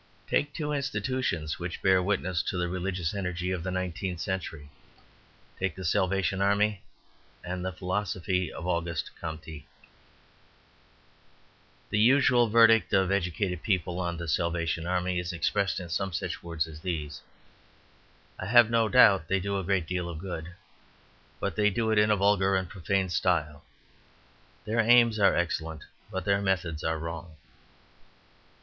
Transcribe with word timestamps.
Take 0.27 0.51
two 0.51 0.71
institutions 0.73 1.59
which 1.59 1.83
bear 1.83 2.01
witness 2.01 2.41
to 2.49 2.57
the 2.57 2.67
religious 2.67 3.13
energy 3.13 3.51
of 3.51 3.61
the 3.61 3.69
nineteenth 3.69 4.19
century. 4.19 4.71
Take 5.59 5.75
the 5.75 5.85
Salvation 5.85 6.41
Army 6.41 6.81
and 7.43 7.63
the 7.63 7.71
philosophy 7.71 8.51
of 8.51 8.65
Auguste 8.65 9.11
Comte. 9.21 9.61
The 11.91 11.99
usual 11.99 12.47
verdict 12.49 12.93
of 12.93 13.11
educated 13.11 13.61
people 13.61 13.99
on 13.99 14.17
the 14.17 14.27
Salvation 14.27 14.87
Army 14.87 15.19
is 15.19 15.31
expressed 15.33 15.79
in 15.79 15.87
some 15.89 16.13
such 16.13 16.41
words 16.41 16.65
as 16.65 16.79
these: 16.79 17.21
"I 18.39 18.47
have 18.47 18.71
no 18.71 18.89
doubt 18.89 19.27
they 19.27 19.39
do 19.39 19.59
a 19.59 19.63
great 19.63 19.85
deal 19.85 20.09
of 20.09 20.17
good, 20.17 20.55
but 21.39 21.55
they 21.55 21.69
do 21.69 21.91
it 21.91 21.99
in 21.99 22.09
a 22.09 22.15
vulgar 22.17 22.55
and 22.55 22.67
profane 22.67 23.09
style; 23.09 23.63
their 24.65 24.79
aims 24.79 25.19
are 25.19 25.35
excellent, 25.35 25.83
but 26.09 26.25
their 26.25 26.41
methods 26.41 26.83
are 26.83 26.97
wrong." 26.97 27.35